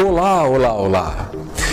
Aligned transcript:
Olá, 0.00 0.44
olá, 0.46 0.72
olá. 0.74 1.30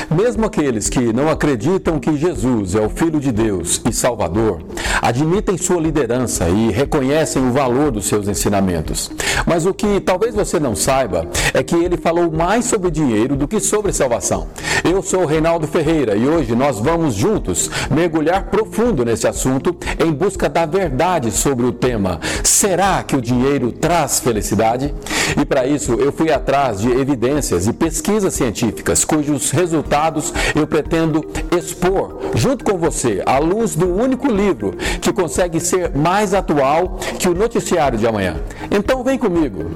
Mesmo 0.09 0.47
aqueles 0.47 0.89
que 0.89 1.13
não 1.13 1.29
acreditam 1.29 1.99
que 1.99 2.17
Jesus 2.17 2.73
é 2.73 2.81
o 2.81 2.89
Filho 2.89 3.19
de 3.19 3.31
Deus 3.31 3.79
e 3.87 3.93
Salvador, 3.93 4.63
admitem 5.05 5.55
sua 5.55 5.79
liderança 5.79 6.49
e 6.49 6.71
reconhecem 6.71 7.47
o 7.47 7.51
valor 7.51 7.91
dos 7.91 8.07
seus 8.07 8.27
ensinamentos. 8.27 9.11
Mas 9.45 9.63
o 9.63 9.73
que 9.73 9.99
talvez 9.99 10.33
você 10.33 10.59
não 10.59 10.75
saiba 10.75 11.27
é 11.53 11.61
que 11.61 11.75
ele 11.75 11.95
falou 11.95 12.31
mais 12.31 12.65
sobre 12.65 12.89
dinheiro 12.89 13.35
do 13.35 13.47
que 13.47 13.59
sobre 13.59 13.93
salvação. 13.93 14.47
Eu 14.83 15.03
sou 15.03 15.21
o 15.21 15.25
Reinaldo 15.27 15.67
Ferreira 15.67 16.15
e 16.15 16.27
hoje 16.27 16.55
nós 16.55 16.79
vamos 16.79 17.13
juntos 17.13 17.69
mergulhar 17.91 18.45
profundo 18.45 19.05
nesse 19.05 19.27
assunto 19.27 19.77
em 20.03 20.11
busca 20.11 20.49
da 20.49 20.65
verdade 20.65 21.31
sobre 21.31 21.67
o 21.67 21.71
tema: 21.71 22.19
será 22.43 23.03
que 23.03 23.15
o 23.15 23.21
dinheiro 23.21 23.71
traz 23.71 24.19
felicidade? 24.19 24.93
E 25.39 25.45
para 25.45 25.67
isso 25.67 25.93
eu 25.93 26.11
fui 26.11 26.31
atrás 26.31 26.81
de 26.81 26.91
evidências 26.91 27.67
e 27.67 27.73
pesquisas 27.73 28.33
científicas 28.33 29.03
cujos 29.03 29.51
resultados 29.51 30.33
eu 30.55 30.67
pretendo 30.67 31.25
expor 31.55 32.19
junto 32.35 32.63
com 32.63 32.77
você 32.77 33.23
à 33.25 33.39
luz 33.39 33.75
do 33.75 33.91
único 33.91 34.31
livro 34.31 34.75
que 35.01 35.11
consegue 35.13 35.59
ser 35.59 35.95
mais 35.95 36.33
atual 36.33 36.97
que 37.19 37.27
o 37.27 37.33
noticiário 37.33 37.97
de 37.97 38.07
amanhã. 38.07 38.35
Então 38.71 39.03
vem 39.03 39.17
comigo. 39.17 39.71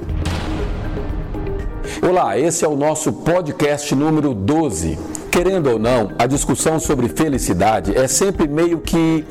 Olá, 2.01 2.39
esse 2.39 2.63
é 2.63 2.67
o 2.67 2.75
nosso 2.75 3.11
podcast 3.11 3.93
número 3.93 4.33
12. 4.33 5.18
Querendo 5.41 5.71
ou 5.71 5.79
não, 5.79 6.11
a 6.19 6.27
discussão 6.27 6.81
sobre 6.81 7.07
felicidade 7.07 7.97
é 7.97 8.09
sempre 8.09 8.45
meio 8.45 8.79
que 8.79 9.23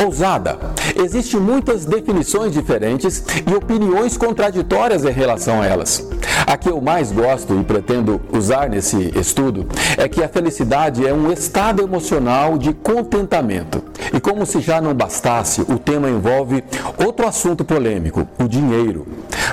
ousada. 0.00 0.56
Existem 0.94 1.40
muitas 1.40 1.84
definições 1.84 2.52
diferentes 2.52 3.24
e 3.44 3.52
opiniões 3.52 4.16
contraditórias 4.16 5.04
em 5.04 5.10
relação 5.10 5.60
a 5.60 5.66
elas. 5.66 6.08
A 6.46 6.56
que 6.56 6.68
eu 6.68 6.80
mais 6.80 7.10
gosto 7.10 7.58
e 7.58 7.64
pretendo 7.64 8.20
usar 8.32 8.68
nesse 8.68 9.10
estudo 9.18 9.66
é 9.96 10.08
que 10.08 10.22
a 10.22 10.28
felicidade 10.28 11.04
é 11.04 11.12
um 11.12 11.32
estado 11.32 11.82
emocional 11.82 12.56
de 12.56 12.72
contentamento. 12.72 13.82
E 14.14 14.20
como 14.20 14.46
se 14.46 14.60
já 14.60 14.80
não 14.80 14.94
bastasse, 14.94 15.62
o 15.62 15.80
tema 15.80 16.08
envolve 16.08 16.62
outro 17.04 17.26
assunto 17.26 17.64
polêmico, 17.64 18.24
o 18.38 18.46
dinheiro. 18.46 19.04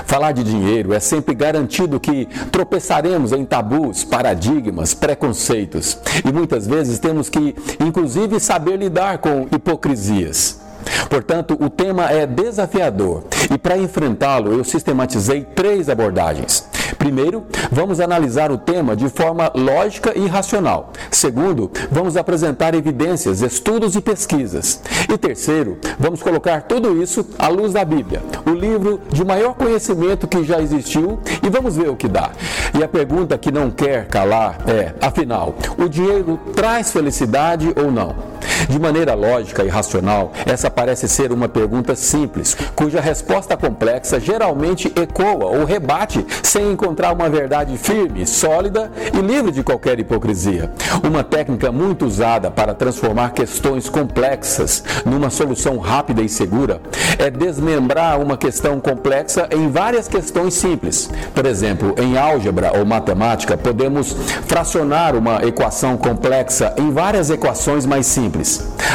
Falar 0.06 0.32
de 0.32 0.42
dinheiro 0.42 0.92
é 0.92 1.00
sempre 1.00 1.34
garantido 1.34 2.00
que 2.00 2.26
tropeçaremos 2.50 3.32
em 3.32 3.44
tabus, 3.44 4.04
paradigmas, 4.04 4.94
preconceitos. 4.94 5.98
E 6.24 6.32
muitas 6.32 6.66
vezes 6.66 6.98
temos 6.98 7.28
que, 7.28 7.54
inclusive, 7.80 8.40
saber 8.40 8.76
lidar 8.76 9.18
com 9.18 9.48
hipocrisias. 9.54 10.60
Portanto, 11.08 11.56
o 11.60 11.70
tema 11.70 12.10
é 12.10 12.26
desafiador 12.26 13.24
e 13.50 13.56
para 13.56 13.78
enfrentá-lo 13.78 14.52
eu 14.52 14.64
sistematizei 14.64 15.42
três 15.42 15.88
abordagens. 15.88 16.66
Primeiro, 17.04 17.44
vamos 17.70 18.00
analisar 18.00 18.50
o 18.50 18.56
tema 18.56 18.96
de 18.96 19.10
forma 19.10 19.52
lógica 19.54 20.18
e 20.18 20.26
racional. 20.26 20.90
Segundo, 21.10 21.70
vamos 21.90 22.16
apresentar 22.16 22.74
evidências, 22.74 23.42
estudos 23.42 23.94
e 23.94 24.00
pesquisas. 24.00 24.80
E 25.12 25.18
terceiro, 25.18 25.76
vamos 25.98 26.22
colocar 26.22 26.62
tudo 26.62 27.02
isso 27.02 27.26
à 27.38 27.48
luz 27.48 27.74
da 27.74 27.84
Bíblia, 27.84 28.22
o 28.46 28.52
livro 28.52 29.02
de 29.10 29.22
maior 29.22 29.52
conhecimento 29.52 30.26
que 30.26 30.44
já 30.44 30.62
existiu, 30.62 31.18
e 31.42 31.50
vamos 31.50 31.76
ver 31.76 31.90
o 31.90 31.94
que 31.94 32.08
dá. 32.08 32.30
E 32.72 32.82
a 32.82 32.88
pergunta 32.88 33.36
que 33.36 33.52
não 33.52 33.70
quer 33.70 34.08
calar 34.08 34.60
é: 34.66 34.94
afinal, 35.06 35.54
o 35.76 35.86
dinheiro 35.90 36.40
traz 36.54 36.90
felicidade 36.90 37.70
ou 37.76 37.90
não? 37.90 38.23
De 38.68 38.78
maneira 38.78 39.14
lógica 39.14 39.64
e 39.64 39.68
racional, 39.68 40.32
essa 40.46 40.70
parece 40.70 41.08
ser 41.08 41.32
uma 41.32 41.48
pergunta 41.48 41.94
simples, 41.94 42.56
cuja 42.74 43.00
resposta 43.00 43.56
complexa 43.56 44.20
geralmente 44.20 44.92
ecoa 44.96 45.46
ou 45.46 45.64
rebate 45.64 46.24
sem 46.42 46.72
encontrar 46.72 47.12
uma 47.12 47.28
verdade 47.28 47.76
firme, 47.76 48.26
sólida 48.26 48.90
e 49.12 49.20
livre 49.20 49.52
de 49.52 49.62
qualquer 49.62 49.98
hipocrisia. 49.98 50.70
Uma 51.02 51.22
técnica 51.22 51.70
muito 51.70 52.06
usada 52.06 52.50
para 52.50 52.74
transformar 52.74 53.30
questões 53.30 53.88
complexas 53.88 54.82
numa 55.04 55.30
solução 55.30 55.78
rápida 55.78 56.22
e 56.22 56.28
segura 56.28 56.80
é 57.18 57.30
desmembrar 57.30 58.20
uma 58.20 58.36
questão 58.36 58.80
complexa 58.80 59.48
em 59.50 59.70
várias 59.70 60.08
questões 60.08 60.54
simples. 60.54 61.10
Por 61.34 61.46
exemplo, 61.46 61.94
em 61.98 62.16
álgebra 62.16 62.72
ou 62.78 62.84
matemática, 62.84 63.56
podemos 63.56 64.16
fracionar 64.46 65.16
uma 65.16 65.44
equação 65.44 65.96
complexa 65.96 66.74
em 66.76 66.90
várias 66.90 67.30
equações 67.30 67.86
mais 67.86 68.06
simples. 68.06 68.43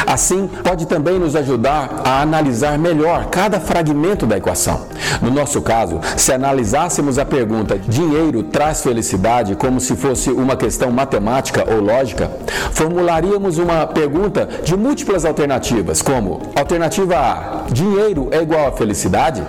Assim, 0.06 0.48
pode 0.62 0.86
também 0.86 1.18
nos 1.18 1.36
ajudar 1.36 2.02
a 2.04 2.20
analisar 2.22 2.78
melhor 2.78 3.26
cada 3.26 3.60
fragmento 3.60 4.26
da 4.26 4.36
equação. 4.36 4.86
No 5.20 5.30
nosso 5.30 5.60
caso, 5.60 6.00
se 6.16 6.32
analisássemos 6.32 7.18
a 7.18 7.24
pergunta 7.24 7.78
dinheiro 7.78 8.42
traz 8.44 8.82
felicidade 8.82 9.54
como 9.54 9.80
se 9.80 9.96
fosse 9.96 10.30
uma 10.30 10.56
questão 10.56 10.90
matemática 10.90 11.64
ou 11.70 11.80
lógica, 11.80 12.30
formularíamos 12.72 13.58
uma 13.58 13.86
pergunta 13.86 14.48
de 14.62 14.76
múltiplas 14.76 15.24
alternativas, 15.24 16.02
como 16.02 16.40
alternativa 16.54 17.16
A: 17.16 17.64
dinheiro 17.72 18.28
é 18.30 18.42
igual 18.42 18.68
a 18.68 18.72
felicidade? 18.72 19.42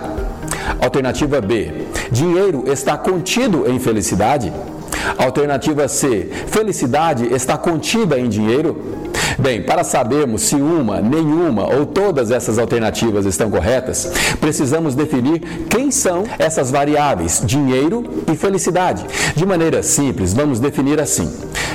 Alternativa 0.80 1.40
B: 1.40 1.86
dinheiro 2.10 2.64
está 2.66 2.96
contido 2.96 3.68
em 3.70 3.78
felicidade? 3.78 4.52
Alternativa 5.18 5.88
C: 5.88 6.30
felicidade 6.46 7.32
está 7.32 7.56
contida 7.56 8.18
em 8.18 8.28
dinheiro? 8.28 9.02
Bem, 9.38 9.62
para 9.62 9.84
sabermos 9.84 10.42
se 10.42 10.54
uma, 10.54 11.00
nenhuma 11.00 11.66
ou 11.74 11.86
todas 11.86 12.30
essas 12.30 12.58
alternativas 12.58 13.26
estão 13.26 13.50
corretas, 13.50 14.12
precisamos 14.40 14.94
definir 14.94 15.40
quem 15.68 15.90
são 15.90 16.24
essas 16.38 16.70
variáveis, 16.70 17.42
dinheiro 17.44 18.24
e 18.30 18.36
felicidade. 18.36 19.04
De 19.34 19.46
maneira 19.46 19.82
simples, 19.82 20.34
vamos 20.34 20.60
definir 20.60 21.00
assim: 21.00 21.30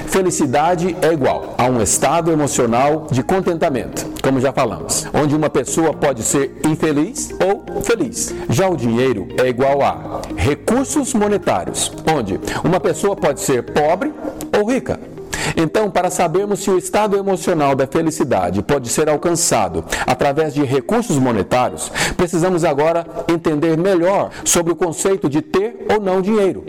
felicidade 0.08 0.96
é 1.02 1.12
igual 1.14 1.56
a 1.58 1.66
um 1.66 1.82
estado 1.82 2.32
emocional 2.32 3.08
de 3.12 3.24
contentamento, 3.24 4.06
como 4.22 4.40
já 4.40 4.52
falamos, 4.52 5.06
onde 5.14 5.36
uma 5.36 5.50
pessoa 5.50 5.94
pode 5.94 6.24
ser 6.24 6.60
infeliz 6.66 7.30
ou 7.44 7.82
feliz. 7.82 8.34
Já 8.50 8.68
o 8.70 8.76
dinheiro 8.76 9.28
é 9.38 9.48
igual 9.48 9.82
a 9.82 10.22
recursos 10.36 11.14
monetários, 11.14 11.92
onde 12.14 12.40
uma 12.64 12.80
pessoa 12.80 13.16
pode 13.16 13.42
ser 13.42 13.64
pobre 13.64 14.14
ou 14.58 14.70
rica. 14.70 15.17
Então, 15.56 15.90
para 15.90 16.10
sabermos 16.10 16.60
se 16.60 16.70
o 16.70 16.78
estado 16.78 17.18
emocional 17.18 17.76
da 17.76 17.88
felicidade 17.88 18.62
pode 18.62 18.90
ser 18.90 19.10
alcançado 19.10 19.86
através 20.06 20.54
de 20.54 20.64
recursos 20.64 21.18
monetários, 21.18 21.92
precisamos 22.16 22.64
agora 22.64 23.06
entender 23.28 23.78
melhor 23.78 24.30
sobre 24.44 24.74
o 24.74 24.76
conceito 24.76 25.30
de 25.30 25.42
ter 25.42 25.86
ou 25.92 26.02
não 26.02 26.22
dinheiro. 26.22 26.66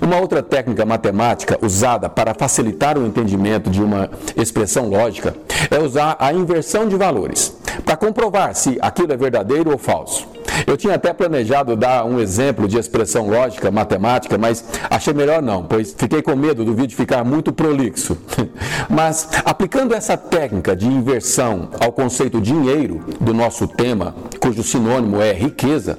Uma 0.00 0.20
outra 0.20 0.42
técnica 0.42 0.84
matemática 0.84 1.58
usada 1.62 2.08
para 2.08 2.34
facilitar 2.34 2.98
o 2.98 3.06
entendimento 3.06 3.70
de 3.70 3.82
uma 3.82 4.10
expressão 4.36 4.88
lógica 4.88 5.34
é 5.70 5.78
usar 5.78 6.16
a 6.18 6.32
inversão 6.32 6.88
de 6.88 6.96
valores, 6.96 7.56
para 7.84 7.96
comprovar 7.96 8.54
se 8.54 8.78
aquilo 8.80 9.12
é 9.12 9.16
verdadeiro 9.16 9.70
ou 9.70 9.78
falso. 9.78 10.33
Eu 10.66 10.76
tinha 10.76 10.94
até 10.94 11.12
planejado 11.12 11.76
dar 11.76 12.04
um 12.04 12.20
exemplo 12.20 12.68
de 12.68 12.78
expressão 12.78 13.28
lógica, 13.28 13.70
matemática, 13.70 14.38
mas 14.38 14.64
achei 14.88 15.12
melhor 15.12 15.42
não, 15.42 15.64
pois 15.64 15.94
fiquei 15.96 16.22
com 16.22 16.36
medo 16.36 16.64
do 16.64 16.74
vídeo 16.74 16.96
ficar 16.96 17.24
muito 17.24 17.52
prolixo. 17.52 18.16
Mas 18.88 19.28
aplicando 19.44 19.94
essa 19.94 20.16
técnica 20.16 20.76
de 20.76 20.86
inversão 20.86 21.70
ao 21.80 21.92
conceito 21.92 22.40
dinheiro 22.40 23.04
do 23.20 23.32
nosso 23.32 23.66
tema, 23.66 24.14
cujo 24.40 24.62
sinônimo 24.62 25.20
é 25.20 25.32
riqueza, 25.32 25.98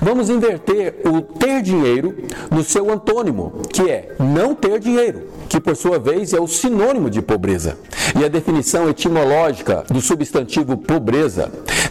vamos 0.00 0.28
inverter 0.28 1.00
o 1.04 1.20
ter 1.20 1.62
dinheiro 1.62 2.16
no 2.50 2.62
seu 2.62 2.90
antônimo, 2.90 3.62
que 3.72 3.88
é 3.90 4.14
não 4.18 4.54
ter 4.54 4.78
dinheiro 4.78 5.28
que 5.50 5.60
por 5.60 5.74
sua 5.74 5.98
vez 5.98 6.32
é 6.32 6.40
o 6.40 6.46
sinônimo 6.46 7.10
de 7.10 7.20
pobreza. 7.20 7.76
E 8.18 8.24
a 8.24 8.28
definição 8.28 8.88
etimológica 8.88 9.84
do 9.90 10.00
substantivo 10.00 10.76
pobreza 10.76 11.50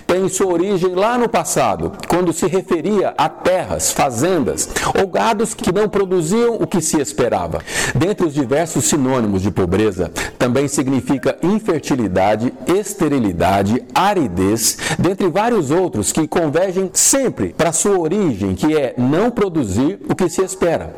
tem 0.09 0.27
sua 0.27 0.47
origem 0.47 0.95
lá 0.95 1.19
no 1.19 1.29
passado, 1.29 1.91
quando 2.07 2.33
se 2.33 2.47
referia 2.47 3.13
a 3.15 3.29
terras, 3.29 3.91
fazendas 3.91 4.67
ou 4.99 5.05
gados 5.05 5.53
que 5.53 5.71
não 5.71 5.87
produziam 5.87 6.55
o 6.55 6.65
que 6.65 6.81
se 6.81 6.99
esperava. 6.99 7.59
Dentre 7.93 8.25
os 8.25 8.33
diversos 8.33 8.85
sinônimos 8.85 9.43
de 9.43 9.51
pobreza, 9.51 10.11
também 10.39 10.67
significa 10.67 11.37
infertilidade, 11.43 12.51
esterilidade, 12.65 13.83
aridez, 13.93 14.79
dentre 14.97 15.29
vários 15.29 15.69
outros 15.69 16.11
que 16.11 16.27
convergem 16.27 16.89
sempre 16.91 17.53
para 17.53 17.71
sua 17.71 17.99
origem, 17.99 18.55
que 18.55 18.75
é 18.75 18.95
não 18.97 19.29
produzir 19.29 19.99
o 20.09 20.15
que 20.15 20.27
se 20.27 20.41
espera. 20.41 20.91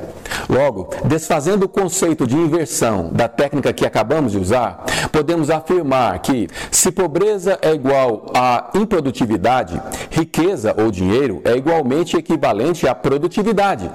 Logo, 0.49 0.89
desfazendo 1.03 1.65
o 1.65 1.69
conceito 1.69 2.25
de 2.25 2.37
inversão 2.37 3.09
da 3.11 3.27
técnica 3.27 3.73
que 3.73 3.85
acabamos 3.85 4.31
de 4.31 4.37
usar, 4.37 4.85
podemos 5.11 5.49
afirmar 5.49 6.17
que 6.19 6.47
se 6.71 6.93
pobreza 6.93 7.59
é 7.61 7.73
igual 7.73 8.31
a 8.33 8.69
improdutividade, 9.01 9.81
riqueza 10.11 10.75
ou 10.77 10.91
dinheiro 10.91 11.41
é 11.43 11.55
igualmente 11.55 12.15
equivalente 12.15 12.87
à 12.87 12.93
produtividade. 12.93 13.89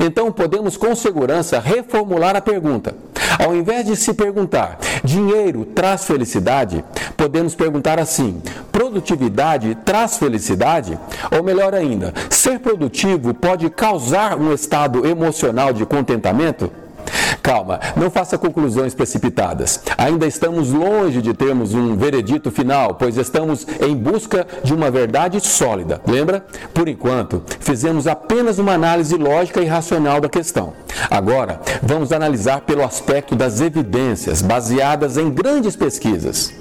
Então 0.00 0.30
podemos 0.30 0.76
com 0.76 0.94
segurança 0.94 1.58
reformular 1.58 2.36
a 2.36 2.40
pergunta. 2.40 2.94
Ao 3.38 3.54
invés 3.54 3.84
de 3.86 3.96
se 3.96 4.14
perguntar, 4.14 4.78
dinheiro 5.02 5.64
traz 5.64 6.04
felicidade, 6.04 6.84
podemos 7.16 7.54
perguntar 7.54 7.98
assim: 7.98 8.40
produtividade 8.70 9.76
traz 9.84 10.16
felicidade? 10.16 10.98
Ou 11.36 11.42
melhor 11.42 11.74
ainda, 11.74 12.14
ser 12.30 12.60
produtivo 12.60 13.34
pode 13.34 13.68
causar 13.70 14.38
um 14.38 14.52
estado 14.52 15.04
emocional 15.06 15.72
de 15.72 15.84
contentamento? 15.84 16.70
Calma, 17.42 17.80
não 17.96 18.10
faça 18.10 18.38
conclusões 18.38 18.94
precipitadas. 18.94 19.80
Ainda 19.96 20.26
estamos 20.26 20.72
longe 20.72 21.20
de 21.20 21.34
termos 21.34 21.74
um 21.74 21.96
veredito 21.96 22.50
final, 22.50 22.94
pois 22.94 23.16
estamos 23.16 23.66
em 23.80 23.94
busca 23.94 24.46
de 24.62 24.74
uma 24.74 24.90
verdade 24.90 25.40
sólida. 25.40 26.00
Lembra? 26.06 26.44
Por 26.72 26.88
enquanto, 26.88 27.42
fizemos 27.60 28.06
apenas 28.06 28.58
uma 28.58 28.72
análise 28.72 29.16
lógica 29.16 29.60
e 29.60 29.66
racional 29.66 30.20
da 30.20 30.28
questão. 30.28 30.72
Agora, 31.10 31.60
vamos 31.82 32.12
analisar 32.12 32.60
pelo 32.62 32.84
aspecto 32.84 33.34
das 33.34 33.60
evidências 33.60 34.40
baseadas 34.42 35.16
em 35.16 35.30
grandes 35.30 35.76
pesquisas. 35.76 36.52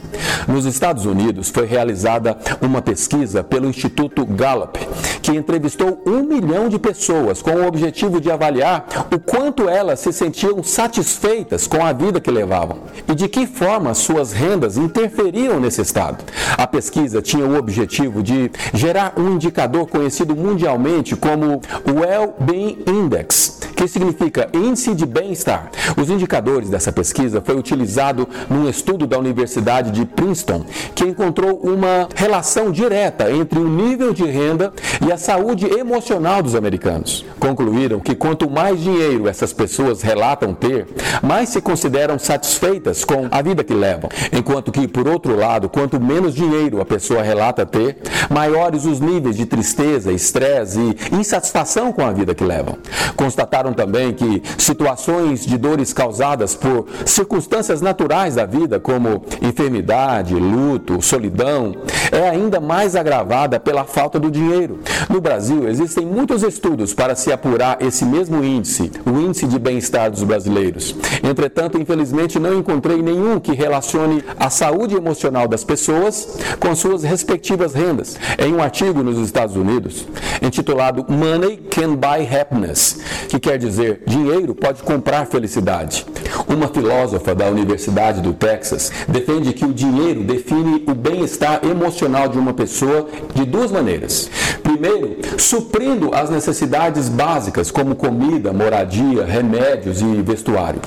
Nos 0.47 0.65
Estados 0.65 1.05
Unidos 1.05 1.49
foi 1.49 1.65
realizada 1.65 2.37
uma 2.61 2.81
pesquisa 2.81 3.43
pelo 3.43 3.67
Instituto 3.67 4.25
Gallup, 4.25 4.79
que 5.21 5.31
entrevistou 5.31 6.01
um 6.05 6.23
milhão 6.23 6.69
de 6.69 6.77
pessoas 6.77 7.41
com 7.41 7.51
o 7.51 7.67
objetivo 7.67 8.19
de 8.19 8.31
avaliar 8.31 8.85
o 9.13 9.19
quanto 9.19 9.69
elas 9.69 9.99
se 9.99 10.11
sentiam 10.11 10.62
satisfeitas 10.63 11.67
com 11.67 11.85
a 11.85 11.93
vida 11.93 12.19
que 12.19 12.31
levavam 12.31 12.79
e 13.07 13.15
de 13.15 13.27
que 13.27 13.45
forma 13.45 13.93
suas 13.93 14.31
rendas 14.31 14.77
interferiam 14.77 15.59
nesse 15.59 15.81
estado. 15.81 16.23
A 16.57 16.65
pesquisa 16.67 17.21
tinha 17.21 17.45
o 17.45 17.57
objetivo 17.57 18.23
de 18.23 18.51
gerar 18.73 19.13
um 19.17 19.33
indicador 19.33 19.87
conhecido 19.87 20.35
mundialmente 20.35 21.15
como 21.15 21.61
Well-Being 21.87 22.83
Index, 22.87 23.59
que 23.83 23.87
significa 23.89 24.47
Índice 24.53 24.95
de 24.95 25.05
Bem-Estar. 25.05 25.69
Os 25.97 26.09
indicadores 26.09 26.69
dessa 26.69 26.89
pesquisa 26.89 27.41
foi 27.41 27.57
utilizado 27.57 28.27
num 28.49 28.69
estudo 28.69 29.05
da 29.05 29.19
Universidade 29.19 29.91
de 29.91 30.05
Princeton, 30.05 30.63
que 30.95 31.03
encontrou 31.03 31.57
uma 31.57 32.07
relação 32.15 32.71
direta 32.71 33.29
entre 33.29 33.59
o 33.59 33.67
nível 33.67 34.13
de 34.13 34.23
renda 34.23 34.71
e 35.05 35.11
a 35.11 35.17
saúde 35.17 35.65
emocional 35.65 36.41
dos 36.41 36.55
americanos. 36.55 37.25
Concluíram 37.37 37.99
que 37.99 38.15
quanto 38.15 38.49
mais 38.49 38.79
dinheiro 38.79 39.27
essas 39.27 39.51
pessoas 39.51 40.01
relatam 40.01 40.53
ter, 40.53 40.87
mais 41.21 41.49
se 41.49 41.59
consideram 41.59 42.17
satisfeitas 42.17 43.03
com 43.03 43.27
a 43.29 43.41
vida 43.41 43.65
que 43.65 43.73
levam. 43.73 44.09
Enquanto 44.31 44.71
que, 44.71 44.87
por 44.87 45.09
outro 45.09 45.35
lado, 45.35 45.67
quanto 45.67 45.99
menos 45.99 46.33
dinheiro 46.33 46.79
a 46.79 46.85
pessoa 46.85 47.21
relata 47.21 47.65
ter, 47.65 47.97
maiores 48.29 48.85
os 48.85 49.01
níveis 49.01 49.35
de 49.35 49.45
tristeza, 49.45 50.13
estresse 50.13 50.79
e 51.11 51.15
insatisfação 51.15 51.91
com 51.91 52.05
a 52.05 52.13
vida 52.13 52.33
que 52.33 52.45
levam. 52.45 52.77
Constataram 53.17 53.72
também 53.73 54.13
que 54.13 54.41
situações 54.57 55.45
de 55.45 55.57
dores 55.57 55.93
causadas 55.93 56.55
por 56.55 56.87
circunstâncias 57.05 57.81
naturais 57.81 58.35
da 58.35 58.45
vida, 58.45 58.79
como 58.79 59.23
enfermidade, 59.41 60.33
luto, 60.35 61.01
solidão, 61.01 61.75
é 62.11 62.29
ainda 62.29 62.59
mais 62.59 62.95
agravada 62.95 63.59
pela 63.59 63.85
falta 63.85 64.19
do 64.19 64.29
dinheiro. 64.29 64.79
No 65.09 65.19
Brasil, 65.19 65.67
existem 65.67 66.05
muitos 66.05 66.43
estudos 66.43 66.93
para 66.93 67.15
se 67.15 67.31
apurar 67.31 67.81
esse 67.81 68.05
mesmo 68.05 68.43
índice, 68.43 68.91
o 69.05 69.19
índice 69.19 69.47
de 69.47 69.57
bem-estar 69.57 70.11
dos 70.11 70.23
brasileiros. 70.23 70.95
Entretanto, 71.23 71.79
infelizmente, 71.79 72.39
não 72.39 72.57
encontrei 72.57 73.01
nenhum 73.01 73.39
que 73.39 73.53
relacione 73.53 74.23
a 74.39 74.49
saúde 74.49 74.95
emocional 74.95 75.47
das 75.47 75.63
pessoas 75.63 76.37
com 76.59 76.75
suas 76.75 77.03
respectivas 77.03 77.73
rendas. 77.73 78.17
Em 78.37 78.53
um 78.53 78.61
artigo 78.61 79.03
nos 79.03 79.17
Estados 79.17 79.55
Unidos, 79.55 80.05
intitulado 80.41 81.05
Money 81.07 81.57
Can 81.57 81.95
Buy 81.95 82.27
Happiness, 82.27 82.99
que 83.29 83.39
quer 83.39 83.57
dizer 83.65 84.01
dinheiro 84.05 84.53
pode 84.53 84.83
comprar 84.83 85.25
felicidade. 85.25 86.05
Uma 86.47 86.67
filósofa 86.67 87.33
da 87.33 87.47
Universidade 87.47 88.21
do 88.21 88.33
Texas 88.33 88.91
defende 89.07 89.53
que 89.53 89.65
o 89.65 89.73
dinheiro 89.73 90.23
define 90.23 90.83
o 90.87 90.93
bem-estar 90.93 91.61
emocional 91.63 92.27
de 92.27 92.37
uma 92.37 92.53
pessoa 92.53 93.07
de 93.33 93.45
duas 93.45 93.71
maneiras. 93.71 94.29
Primeiro, 94.61 95.17
suprindo 95.37 96.13
as 96.13 96.29
necessidades 96.29 97.09
básicas 97.09 97.71
como 97.71 97.95
comida, 97.95 98.51
moradia, 98.53 99.25
remédios 99.25 100.01
e 100.01 100.21
vestuário. 100.21 100.81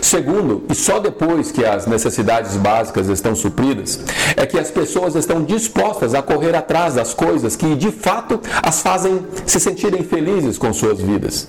Segundo, 0.00 0.64
e 0.68 0.74
só 0.74 0.98
depois 0.98 1.50
que 1.50 1.64
as 1.64 1.86
necessidades 1.86 2.56
básicas 2.56 3.08
estão 3.08 3.34
supridas, 3.34 4.00
é 4.36 4.46
que 4.46 4.58
as 4.58 4.70
pessoas 4.70 5.14
estão 5.14 5.42
dispostas 5.42 6.14
a 6.14 6.22
correr 6.22 6.54
atrás 6.54 6.94
das 6.94 7.14
coisas 7.14 7.56
que 7.56 7.74
de 7.74 7.90
fato 7.90 8.40
as 8.62 8.82
fazem 8.82 9.20
se 9.46 9.60
sentirem 9.60 10.02
felizes 10.02 10.58
com 10.58 10.72
suas 10.72 11.00
vidas. 11.00 11.48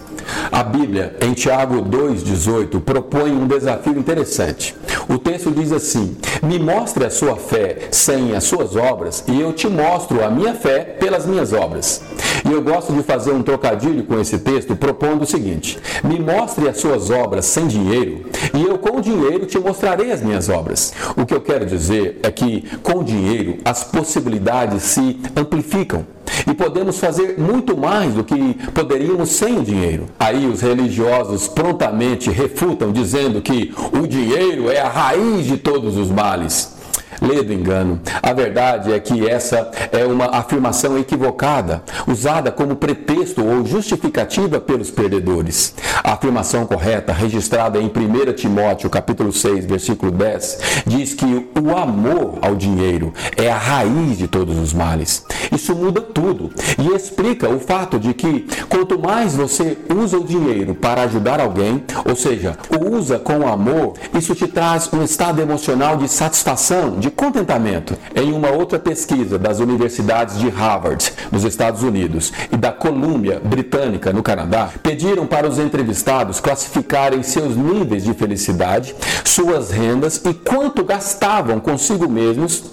A 0.51 0.63
Bíblia, 0.63 1.15
em 1.21 1.33
Tiago 1.33 1.81
2,18, 1.83 2.81
propõe 2.81 3.31
um 3.31 3.47
desafio 3.47 3.97
interessante. 3.97 4.75
O 5.07 5.17
texto 5.17 5.51
diz 5.51 5.71
assim: 5.71 6.15
Me 6.43 6.59
mostre 6.59 7.05
a 7.05 7.09
sua 7.09 7.35
fé 7.35 7.87
sem 7.91 8.35
as 8.35 8.43
suas 8.43 8.75
obras, 8.75 9.23
e 9.27 9.39
eu 9.39 9.53
te 9.53 9.67
mostro 9.67 10.23
a 10.23 10.29
minha 10.29 10.53
fé 10.53 10.79
pelas 10.99 11.25
minhas 11.25 11.53
obras. 11.53 12.01
E 12.49 12.51
eu 12.51 12.63
gosto 12.63 12.91
de 12.91 13.03
fazer 13.03 13.31
um 13.31 13.43
trocadilho 13.43 14.03
com 14.05 14.19
esse 14.19 14.39
texto, 14.39 14.75
propondo 14.75 15.21
o 15.21 15.25
seguinte: 15.25 15.77
Me 16.03 16.19
mostre 16.19 16.67
as 16.67 16.77
suas 16.77 17.11
obras 17.11 17.45
sem 17.45 17.67
dinheiro, 17.67 18.25
e 18.55 18.63
eu 18.63 18.79
com 18.79 18.99
dinheiro 18.99 19.45
te 19.45 19.59
mostrarei 19.59 20.11
as 20.11 20.19
minhas 20.19 20.49
obras. 20.49 20.91
O 21.15 21.27
que 21.27 21.33
eu 21.35 21.41
quero 21.41 21.63
dizer 21.63 22.19
é 22.23 22.31
que 22.31 22.63
com 22.81 23.03
dinheiro 23.03 23.59
as 23.63 23.83
possibilidades 23.83 24.81
se 24.81 25.19
amplificam 25.35 26.07
e 26.49 26.55
podemos 26.55 26.99
fazer 26.99 27.37
muito 27.37 27.77
mais 27.77 28.15
do 28.15 28.23
que 28.23 28.55
poderíamos 28.73 29.29
sem 29.29 29.59
o 29.59 29.63
dinheiro. 29.63 30.07
Aí 30.19 30.47
os 30.47 30.61
religiosos 30.61 31.47
prontamente 31.47 32.31
refutam, 32.31 32.91
dizendo 32.91 33.43
que 33.43 33.75
o 33.93 34.07
dinheiro 34.07 34.71
é 34.71 34.79
a 34.79 34.89
raiz 34.89 35.45
de 35.45 35.57
todos 35.57 35.97
os 35.97 36.09
males. 36.09 36.78
Lê 37.21 37.43
do 37.43 37.53
engano. 37.53 37.99
A 38.21 38.33
verdade 38.33 38.93
é 38.93 38.99
que 38.99 39.27
essa 39.27 39.69
é 39.91 40.05
uma 40.05 40.25
afirmação 40.37 40.97
equivocada, 40.97 41.83
usada 42.07 42.51
como 42.51 42.75
pretexto 42.75 43.45
ou 43.45 43.65
justificativa 43.65 44.59
pelos 44.59 44.89
perdedores. 44.89 45.73
A 46.03 46.13
afirmação 46.13 46.65
correta, 46.65 47.11
registrada 47.11 47.79
em 47.79 47.87
1 47.87 48.33
Timóteo 48.33 48.89
capítulo 48.89 49.31
6, 49.31 49.65
versículo 49.65 50.11
10, 50.11 50.83
diz 50.85 51.13
que 51.13 51.49
o 51.59 51.77
amor 51.77 52.39
ao 52.41 52.55
dinheiro 52.55 53.13
é 53.35 53.51
a 53.51 53.57
raiz 53.57 54.17
de 54.17 54.27
todos 54.27 54.57
os 54.57 54.73
males. 54.73 55.25
Isso 55.51 55.75
muda 55.75 56.01
tudo 56.01 56.51
e 56.77 56.95
explica 56.95 57.49
o 57.49 57.59
fato 57.59 57.99
de 57.99 58.13
que 58.13 58.47
quanto 58.67 58.99
mais 58.99 59.35
você 59.35 59.77
usa 59.93 60.17
o 60.17 60.23
dinheiro 60.23 60.75
para 60.75 61.03
ajudar 61.03 61.39
alguém, 61.39 61.83
ou 62.05 62.15
seja, 62.15 62.57
o 62.69 62.95
usa 62.95 63.19
com 63.19 63.47
amor, 63.47 63.93
isso 64.13 64.35
te 64.35 64.47
traz 64.47 64.89
um 64.93 65.03
estado 65.03 65.41
emocional 65.41 65.97
de 65.97 66.07
satisfação, 66.07 66.99
de 66.99 67.08
de 67.09 67.11
contentamento. 67.11 67.97
Em 68.15 68.31
uma 68.31 68.51
outra 68.51 68.77
pesquisa 68.77 69.39
das 69.39 69.59
universidades 69.59 70.37
de 70.37 70.47
Harvard, 70.47 71.11
nos 71.31 71.43
Estados 71.43 71.81
Unidos, 71.81 72.31
e 72.51 72.55
da 72.55 72.71
Columbia 72.71 73.41
Britânica, 73.43 74.13
no 74.13 74.21
Canadá, 74.21 74.69
pediram 74.83 75.25
para 75.25 75.47
os 75.47 75.57
entrevistados 75.57 76.39
classificarem 76.39 77.23
seus 77.23 77.55
níveis 77.55 78.03
de 78.03 78.13
felicidade, 78.13 78.95
suas 79.25 79.71
rendas 79.71 80.21
e 80.23 80.33
quanto 80.33 80.83
gastavam 80.83 81.59
consigo 81.59 82.07
mesmos 82.07 82.63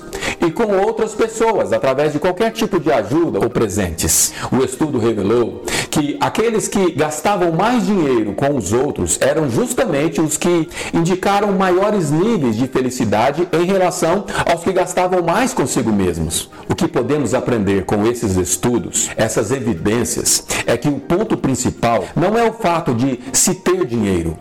e 0.40 0.50
com 0.50 0.64
outras 0.78 1.14
pessoas 1.14 1.72
através 1.72 2.12
de 2.12 2.18
qualquer 2.18 2.52
tipo 2.52 2.78
de 2.78 2.92
ajuda 2.92 3.38
ou 3.40 3.48
presentes. 3.48 4.32
O 4.52 4.62
estudo 4.62 4.98
revelou 4.98 5.64
que 5.90 6.16
aqueles 6.20 6.68
que 6.68 6.92
gastavam 6.92 7.52
mais 7.52 7.86
dinheiro 7.86 8.34
com 8.34 8.54
os 8.54 8.72
outros 8.72 9.18
eram 9.20 9.50
justamente 9.50 10.20
os 10.20 10.36
que 10.36 10.68
indicaram 10.92 11.52
maiores 11.52 12.10
níveis 12.10 12.56
de 12.56 12.66
felicidade 12.66 13.48
em 13.50 13.64
relação 13.64 14.25
aos 14.50 14.62
que 14.62 14.72
gastavam 14.72 15.22
mais 15.22 15.52
consigo 15.52 15.92
mesmos. 15.92 16.50
O 16.68 16.74
que 16.74 16.88
podemos 16.88 17.34
aprender 17.34 17.84
com 17.84 18.06
esses 18.06 18.36
estudos, 18.36 19.10
essas 19.16 19.50
evidências, 19.50 20.46
é 20.66 20.76
que 20.76 20.88
o 20.88 20.98
ponto 20.98 21.36
principal 21.36 22.04
não 22.14 22.36
é 22.36 22.48
o 22.48 22.52
fato 22.52 22.94
de 22.94 23.20
se 23.32 23.54
ter 23.54 23.84
dinheiro, 23.84 24.36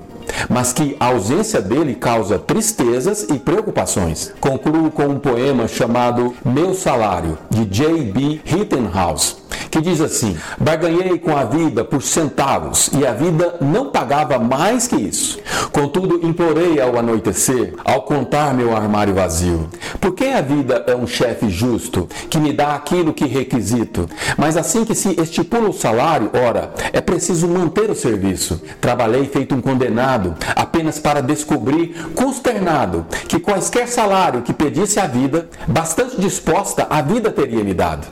mas 0.49 0.73
que 0.73 0.95
a 0.99 1.07
ausência 1.07 1.61
dele 1.61 1.95
causa 1.95 2.37
tristezas 2.39 3.23
e 3.23 3.39
preocupações. 3.39 4.33
Concluo 4.39 4.91
com 4.91 5.07
um 5.07 5.19
poema 5.19 5.67
chamado 5.67 6.33
Meu 6.43 6.73
Salário, 6.73 7.37
de 7.49 7.65
J.B. 7.65 8.41
Rittenhouse 8.43 9.45
que 9.75 9.81
diz 9.81 9.99
assim: 9.99 10.37
Barganhei 10.57 11.19
com 11.19 11.35
a 11.35 11.43
vida 11.43 11.83
por 11.83 12.01
centavos 12.01 12.89
e 12.97 13.05
a 13.05 13.13
vida 13.13 13.57
não 13.59 13.91
pagava 13.91 14.39
mais 14.39 14.87
que 14.87 14.95
isso. 14.95 15.37
Contudo, 15.71 16.25
implorei 16.25 16.79
ao 16.79 16.97
anoitecer, 16.97 17.73
ao 17.83 18.03
contar 18.03 18.53
meu 18.53 18.73
armário 18.73 19.13
vazio. 19.13 19.67
Por 19.99 20.13
que 20.13 20.25
a 20.25 20.39
vida 20.39 20.85
é 20.87 20.95
um 20.95 21.05
chefe 21.05 21.49
justo, 21.49 22.07
que 22.29 22.37
me 22.37 22.53
dá 22.53 22.73
aquilo 22.73 23.13
que 23.13 23.25
requisito? 23.25 24.09
Mas 24.37 24.55
assim 24.55 24.85
que 24.85 24.95
se 24.95 25.19
estipula 25.19 25.69
o 25.69 25.73
salário, 25.73 26.31
ora, 26.33 26.73
é 26.93 27.01
preciso 27.01 27.45
manter 27.45 27.89
o 27.89 27.95
serviço. 27.95 28.61
Trabalhei 28.79 29.25
feito 29.25 29.53
um 29.53 29.59
condenado, 29.59 30.24
apenas 30.55 30.99
para 30.99 31.21
descobrir, 31.21 31.95
consternado, 32.15 33.05
que 33.27 33.39
quaisquer 33.39 33.87
salário 33.87 34.41
que 34.41 34.53
pedisse 34.53 34.99
a 34.99 35.07
vida, 35.07 35.49
bastante 35.67 36.19
disposta, 36.19 36.87
a 36.89 37.01
vida 37.01 37.31
teria 37.31 37.63
me 37.63 37.73
dado. 37.73 38.07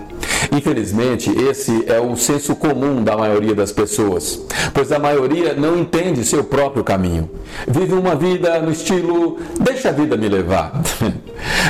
Infelizmente, 0.51 1.31
esse 1.31 1.85
é 1.87 1.99
o 1.99 2.15
senso 2.15 2.55
comum 2.55 3.03
da 3.03 3.15
maioria 3.17 3.55
das 3.55 3.71
pessoas, 3.71 4.39
pois 4.73 4.91
a 4.91 4.99
maioria 4.99 5.53
não 5.53 5.77
entende 5.77 6.23
seu 6.23 6.43
próprio 6.43 6.83
caminho. 6.83 7.29
Vive 7.67 7.93
uma 7.93 8.15
vida 8.15 8.59
no 8.59 8.71
estilo 8.71 9.39
deixa 9.59 9.89
a 9.89 9.91
vida 9.91 10.17
me 10.17 10.27
levar. 10.27 10.81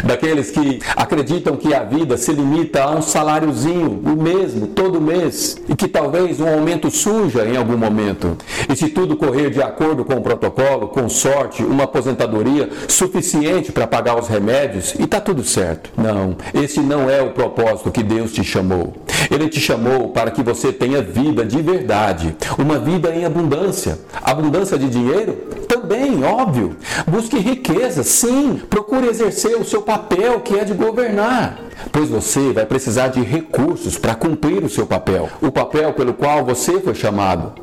daqueles 0.03 0.51
que 0.51 0.79
acreditam 0.95 1.55
que 1.55 1.73
a 1.73 1.83
vida 1.83 2.17
se 2.17 2.31
limita 2.31 2.83
a 2.83 2.91
um 2.91 3.01
saláriozinho, 3.01 4.01
o 4.03 4.21
mesmo, 4.21 4.67
todo 4.67 5.01
mês, 5.01 5.57
e 5.67 5.75
que 5.75 5.87
talvez 5.87 6.39
um 6.39 6.47
aumento 6.47 6.89
surja 6.89 7.45
em 7.45 7.57
algum 7.57 7.77
momento. 7.77 8.37
E 8.69 8.75
se 8.75 8.89
tudo 8.89 9.15
correr 9.15 9.49
de 9.49 9.61
acordo 9.61 10.05
com 10.05 10.15
o 10.15 10.21
protocolo, 10.21 10.87
com 10.87 11.07
sorte, 11.09 11.63
uma 11.63 11.83
aposentadoria 11.83 12.69
suficiente 12.87 13.71
para 13.71 13.87
pagar 13.87 14.19
os 14.19 14.27
remédios, 14.27 14.93
e 14.97 15.03
está 15.03 15.19
tudo 15.19 15.43
certo. 15.43 15.91
Não, 15.97 16.35
esse 16.53 16.79
não 16.79 17.09
é 17.09 17.21
o 17.21 17.31
propósito 17.31 17.91
que 17.91 18.03
Deus 18.03 18.31
te 18.31 18.43
chamou. 18.43 18.93
Ele 19.29 19.47
te 19.47 19.59
chamou 19.59 20.09
para 20.09 20.31
que 20.31 20.43
você 20.43 20.71
tenha 20.71 21.01
vida 21.01 21.45
de 21.45 21.61
verdade, 21.61 22.35
uma 22.57 22.79
vida 22.79 23.13
em 23.13 23.25
abundância. 23.25 23.99
Abundância 24.23 24.77
de 24.77 24.89
dinheiro? 24.89 25.33
Também, 25.67 26.23
óbvio. 26.23 26.75
Busque 27.07 27.37
riqueza, 27.39 28.03
sim. 28.03 28.61
Procure 28.69 29.07
exercer 29.07 29.55
o 29.55 29.65
seu 29.65 29.81
papel, 29.83 30.39
que 30.39 30.57
é 30.57 30.63
de 30.63 30.73
governar. 30.73 31.59
Pois 31.91 32.09
você 32.09 32.51
vai 32.51 32.65
precisar 32.65 33.09
de 33.09 33.21
recursos 33.21 33.97
para 33.97 34.15
cumprir 34.15 34.63
o 34.63 34.69
seu 34.69 34.87
papel, 34.87 35.29
o 35.41 35.51
papel 35.51 35.93
pelo 35.93 36.13
qual 36.13 36.43
você 36.43 36.79
foi 36.79 36.95
chamado. 36.95 37.53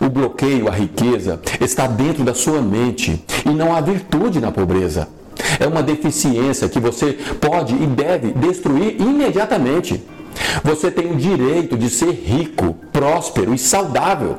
O 0.00 0.08
bloqueio 0.08 0.68
à 0.68 0.72
riqueza 0.72 1.40
está 1.60 1.86
dentro 1.86 2.22
da 2.22 2.34
sua 2.34 2.60
mente 2.60 3.24
e 3.44 3.50
não 3.50 3.74
há 3.74 3.80
virtude 3.80 4.40
na 4.40 4.52
pobreza. 4.52 5.08
É 5.58 5.66
uma 5.66 5.82
deficiência 5.82 6.68
que 6.68 6.78
você 6.78 7.12
pode 7.40 7.74
e 7.74 7.86
deve 7.86 8.32
destruir 8.32 9.00
imediatamente. 9.00 10.02
Você 10.62 10.90
tem 10.90 11.10
o 11.10 11.16
direito 11.16 11.76
de 11.76 11.88
ser 11.88 12.12
rico, 12.12 12.76
próspero 12.92 13.54
e 13.54 13.58
saudável. 13.58 14.36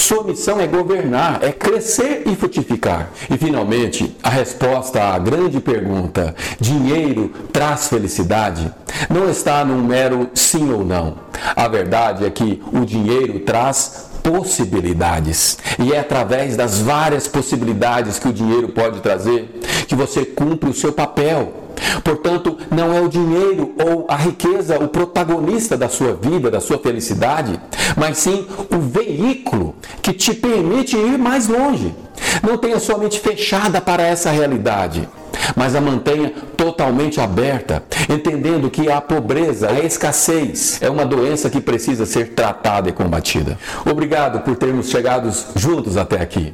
Sua 0.00 0.24
missão 0.24 0.58
é 0.58 0.66
governar, 0.66 1.40
é 1.42 1.52
crescer 1.52 2.22
e 2.26 2.34
frutificar. 2.34 3.10
E 3.30 3.36
finalmente, 3.36 4.16
a 4.22 4.30
resposta 4.30 5.00
à 5.00 5.18
grande 5.18 5.60
pergunta: 5.60 6.34
dinheiro 6.58 7.30
traz 7.52 7.86
felicidade? 7.88 8.72
Não 9.10 9.30
está 9.30 9.62
num 9.62 9.84
mero 9.84 10.30
sim 10.34 10.72
ou 10.72 10.84
não. 10.84 11.18
A 11.54 11.68
verdade 11.68 12.24
é 12.24 12.30
que 12.30 12.62
o 12.72 12.84
dinheiro 12.84 13.40
traz 13.40 14.08
possibilidades. 14.22 15.58
E 15.78 15.92
é 15.92 16.00
através 16.00 16.56
das 16.56 16.80
várias 16.80 17.28
possibilidades 17.28 18.18
que 18.18 18.28
o 18.28 18.32
dinheiro 18.32 18.70
pode 18.70 19.00
trazer 19.00 19.60
que 19.86 19.94
você 19.94 20.24
cumpre 20.24 20.70
o 20.70 20.74
seu 20.74 20.92
papel. 20.92 21.59
Portanto, 22.02 22.56
não 22.70 22.92
é 22.92 23.00
o 23.00 23.08
dinheiro 23.08 23.74
ou 23.84 24.06
a 24.08 24.16
riqueza 24.16 24.78
o 24.78 24.88
protagonista 24.88 25.76
da 25.76 25.88
sua 25.88 26.14
vida, 26.14 26.50
da 26.50 26.60
sua 26.60 26.78
felicidade, 26.78 27.60
mas 27.96 28.18
sim 28.18 28.46
o 28.70 28.78
veículo 28.78 29.74
que 30.02 30.12
te 30.12 30.34
permite 30.34 30.96
ir 30.96 31.18
mais 31.18 31.48
longe. 31.48 31.94
Não 32.42 32.56
tenha 32.56 32.78
sua 32.78 32.98
mente 32.98 33.18
fechada 33.18 33.80
para 33.80 34.02
essa 34.02 34.30
realidade, 34.30 35.08
mas 35.56 35.74
a 35.74 35.80
mantenha 35.80 36.32
totalmente 36.56 37.20
aberta, 37.20 37.82
entendendo 38.08 38.70
que 38.70 38.90
a 38.90 39.00
pobreza, 39.00 39.70
a 39.70 39.80
escassez 39.80 40.78
é 40.80 40.88
uma 40.88 41.04
doença 41.04 41.50
que 41.50 41.60
precisa 41.60 42.06
ser 42.06 42.30
tratada 42.30 42.88
e 42.88 42.92
combatida. 42.92 43.58
Obrigado 43.90 44.40
por 44.40 44.56
termos 44.56 44.88
chegado 44.90 45.30
juntos 45.56 45.96
até 45.96 46.20
aqui. 46.20 46.48